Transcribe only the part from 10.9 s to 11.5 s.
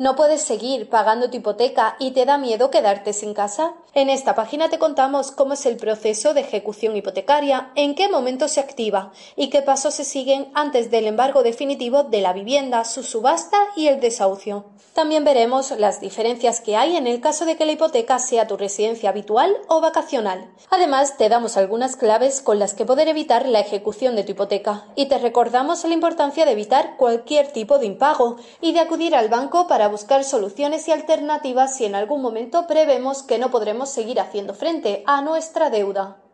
del embargo